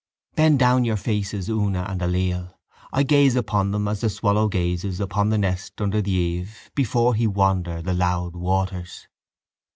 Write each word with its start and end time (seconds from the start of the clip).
Bend 0.33 0.57
down 0.57 0.83
your 0.83 0.97
faces, 0.97 1.47
Oona 1.47 1.83
and 1.87 2.01
Aleel. 2.01 2.57
I 2.91 3.03
gaze 3.03 3.35
upon 3.35 3.69
them 3.69 3.87
as 3.87 4.01
the 4.01 4.09
swallow 4.09 4.47
gazes 4.47 4.99
Upon 4.99 5.29
the 5.29 5.37
nest 5.37 5.79
under 5.79 6.01
the 6.01 6.09
eave 6.09 6.71
before 6.73 7.13
He 7.13 7.27
wander 7.27 7.83
the 7.83 7.93
loud 7.93 8.35
waters. 8.35 9.05